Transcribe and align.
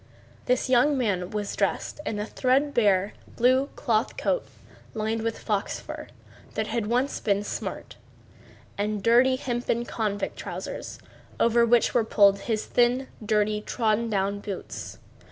This 0.47 0.67
young 0.67 0.97
man 0.97 1.29
was 1.29 1.55
dressed 1.55 1.99
in 2.07 2.17
a 2.17 2.25
threadbare 2.25 3.13
blue 3.35 3.67
cloth 3.75 4.17
coat 4.17 4.47
lined 4.95 5.21
with 5.21 5.37
fox 5.37 5.79
fur, 5.79 6.07
that 6.55 6.65
had 6.65 6.87
once 6.87 7.19
been 7.19 7.43
smart, 7.43 7.97
and 8.79 9.03
dirty 9.03 9.35
hempen 9.35 9.85
convict 9.85 10.37
trousers, 10.37 10.97
over 11.39 11.67
which 11.67 11.93
were 11.93 12.03
pulled 12.03 12.39
his 12.39 12.65
thin, 12.65 13.09
dirty, 13.23 13.61
trodden 13.61 14.09
down 14.09 14.39
boots. 14.39 14.97